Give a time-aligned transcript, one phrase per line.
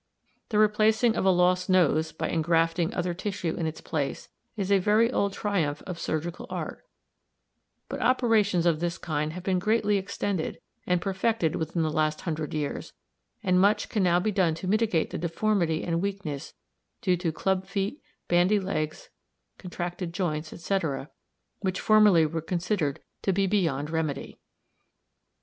[0.49, 4.79] The replacing of a lost nose by engrafting other tissue in its place is a
[4.79, 6.83] very old triumph of surgical art,
[7.87, 12.51] but operations of this kind have been greatly extended and perfected within the last hundred
[12.55, 12.93] years,
[13.43, 16.55] and much can now be done to mitigate the deformity and weakness
[17.03, 19.11] due to club feet, bandy legs,
[19.59, 21.11] contracted joints, etc.,
[21.59, 24.39] which formerly were considered to be beyond remedy.